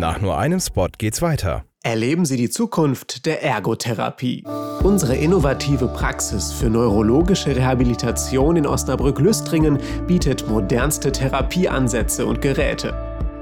[0.00, 1.62] Nach nur einem Spot geht's weiter.
[1.82, 4.44] Erleben Sie die Zukunft der Ergotherapie.
[4.82, 12.94] Unsere innovative Praxis für neurologische Rehabilitation in Osnabrück-Lüstringen bietet modernste Therapieansätze und Geräte.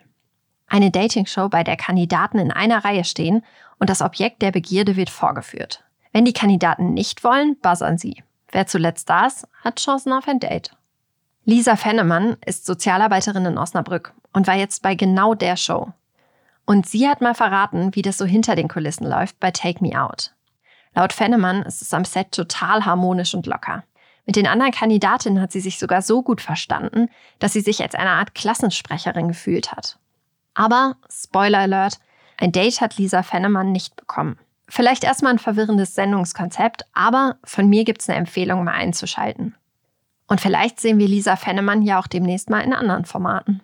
[0.68, 3.44] Eine Dating-Show, bei der Kandidaten in einer Reihe stehen
[3.80, 5.84] und das Objekt der Begierde wird vorgeführt.
[6.14, 8.24] Wenn die Kandidaten nicht wollen, buzzern sie.
[8.52, 10.72] Wer zuletzt da ist, hat Chancen auf ein Date.
[11.50, 15.92] Lisa Fennemann ist Sozialarbeiterin in Osnabrück und war jetzt bei genau der Show.
[16.68, 20.00] Und sie hat mal verraten, wie das so hinter den Kulissen läuft bei Take Me
[20.00, 20.36] Out.
[20.94, 23.84] Laut Fennemann ist es am Set total harmonisch und locker.
[24.28, 27.10] Mit den anderen Kandidatinnen hat sie sich sogar so gut verstanden,
[27.40, 29.98] dass sie sich als eine Art Klassensprecherin gefühlt hat.
[30.54, 32.00] Aber, Spoiler Alert,
[32.38, 34.38] ein Date hat Lisa Fennemann nicht bekommen.
[34.68, 39.56] Vielleicht erstmal ein verwirrendes Sendungskonzept, aber von mir gibt es eine Empfehlung, mal einzuschalten.
[40.30, 43.62] Und vielleicht sehen wir Lisa Fennemann ja auch demnächst mal in anderen Formaten.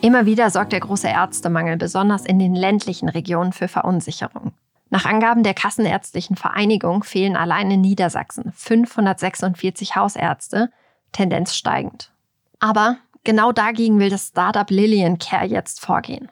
[0.00, 4.52] Immer wieder sorgt der große Ärztemangel besonders in den ländlichen Regionen für Verunsicherung.
[4.88, 10.70] Nach Angaben der Kassenärztlichen Vereinigung fehlen allein in Niedersachsen 546 Hausärzte,
[11.12, 12.10] Tendenz steigend.
[12.58, 16.30] Aber genau dagegen will das Startup Lillian Care jetzt vorgehen.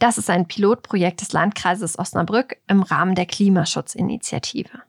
[0.00, 4.82] Das ist ein Pilotprojekt des Landkreises Osnabrück im Rahmen der Klimaschutzinitiative.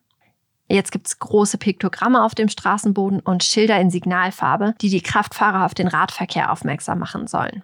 [0.67, 5.63] Jetzt gibt es große Piktogramme auf dem Straßenboden und Schilder in Signalfarbe, die die Kraftfahrer
[5.63, 7.63] auf den Radverkehr aufmerksam machen sollen.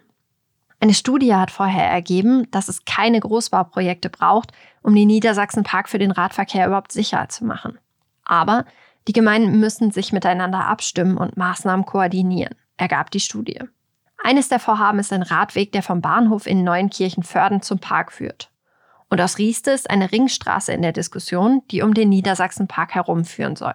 [0.78, 4.52] Eine Studie hat vorher ergeben, dass es keine Großbauprojekte braucht,
[4.82, 7.78] um den Niedersachsen-Park für den Radverkehr überhaupt sicher zu machen.
[8.24, 8.64] Aber
[9.08, 13.60] die Gemeinden müssen sich miteinander abstimmen und Maßnahmen koordinieren, ergab die Studie.
[14.22, 18.50] Eines der Vorhaben ist ein Radweg, der vom Bahnhof in Neuenkirchen-Förden zum Park führt.
[19.10, 23.74] Und aus Rieste ist eine Ringstraße in der Diskussion, die um den Niedersachsenpark herumführen soll.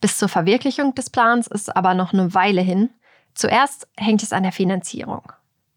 [0.00, 2.90] Bis zur Verwirklichung des Plans ist aber noch eine Weile hin.
[3.34, 5.32] Zuerst hängt es an der Finanzierung.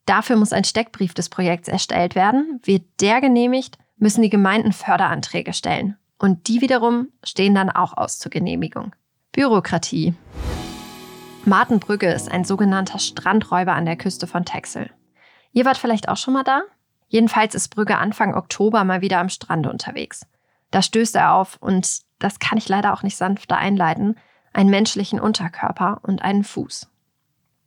[0.05, 2.59] Dafür muss ein Steckbrief des Projekts erstellt werden.
[2.63, 5.97] Wird der genehmigt, müssen die Gemeinden Förderanträge stellen.
[6.23, 8.96] Und die wiederum stehen dann auch aus zur Genehmigung.
[9.34, 10.14] Bürokratie.
[11.43, 14.90] Martenbrücke ist ein sogenannter Strandräuber an der Küste von Texel.
[15.52, 16.61] Ihr wart vielleicht auch schon mal da?
[17.09, 20.25] Jedenfalls ist Brügge Anfang Oktober mal wieder am Strand unterwegs.
[20.72, 24.16] Da stößt er auf, und das kann ich leider auch nicht sanfter einleiten,
[24.53, 26.90] einen menschlichen Unterkörper und einen Fuß.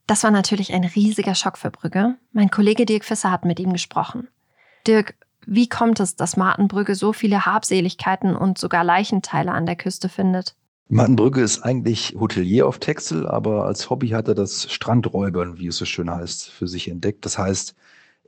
[0.06, 2.14] Das war natürlich ein riesiger Schock für Brügge.
[2.32, 4.28] Mein Kollege Dirk Fisser hat mit ihm gesprochen.
[4.86, 5.14] Dirk,
[5.46, 10.56] wie kommt es, dass Martenbrügge so viele Habseligkeiten und sogar Leichenteile an der Küste findet?
[10.88, 15.76] Martenbrügge ist eigentlich Hotelier auf Texel, aber als Hobby hat er das Strandräubern, wie es
[15.76, 17.24] so schön heißt, für sich entdeckt.
[17.24, 17.74] Das heißt,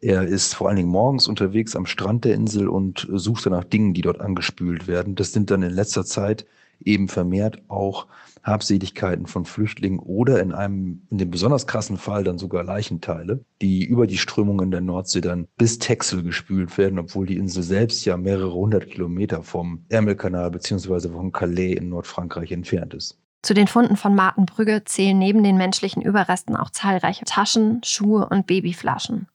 [0.00, 3.94] Er ist vor allen Dingen morgens unterwegs am Strand der Insel und sucht nach Dingen,
[3.94, 5.14] die dort angespült werden.
[5.16, 6.46] Das sind dann in letzter Zeit
[6.84, 8.06] eben vermehrt auch
[8.42, 13.84] Habseligkeiten von Flüchtlingen oder in einem, in dem besonders krassen Fall dann sogar Leichenteile, die
[13.84, 18.16] über die Strömungen der Nordsee dann bis Texel gespült werden, obwohl die Insel selbst ja
[18.16, 23.19] mehrere hundert Kilometer vom Ärmelkanal beziehungsweise von Calais in Nordfrankreich entfernt ist.
[23.42, 28.46] Zu den Funden von Martenbrügge zählen neben den menschlichen Überresten auch zahlreiche Taschen, Schuhe und
[28.46, 29.28] Babyflaschen.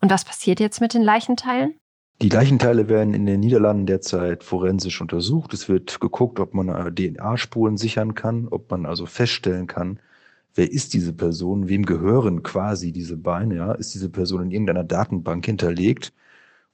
[0.00, 1.74] Und was passiert jetzt mit den Leichenteilen?
[2.22, 5.52] Die Leichenteile werden in den Niederlanden derzeit forensisch untersucht.
[5.52, 9.98] Es wird geguckt, ob man äh, DNA-Spuren sichern kann, ob man also feststellen kann,
[10.54, 13.72] wer ist diese Person, wem gehören quasi diese Beine, ja?
[13.72, 16.12] ist diese Person in irgendeiner Datenbank hinterlegt?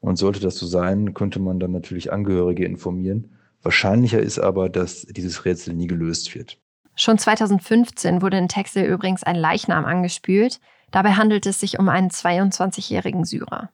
[0.01, 3.33] Und sollte das so sein, könnte man dann natürlich Angehörige informieren.
[3.63, 6.59] Wahrscheinlicher ist aber, dass dieses Rätsel nie gelöst wird.
[6.95, 10.61] Schon 2015 wurde in Texel übrigens ein Leichnam angespült.
[10.91, 13.71] Dabei handelt es sich um einen 22-jährigen Syrer.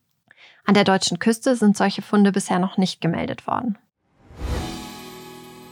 [0.66, 3.76] An der deutschen Küste sind solche Funde bisher noch nicht gemeldet worden.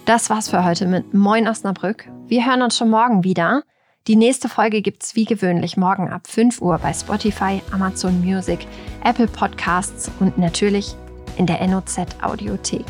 [0.04, 2.08] Das war's für heute mit Moin Osnabrück.
[2.26, 3.62] Wir hören uns schon morgen wieder.
[4.08, 8.66] Die nächste Folge gibt's wie gewöhnlich morgen ab 5 Uhr bei Spotify, Amazon Music,
[9.04, 10.94] Apple Podcasts und natürlich
[11.36, 12.84] in der NOZ Audiothek.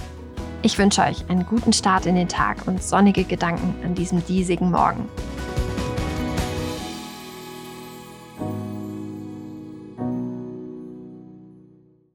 [0.62, 4.70] Ich wünsche euch einen guten Start in den Tag und sonnige Gedanken an diesem diesigen
[4.70, 5.08] Morgen.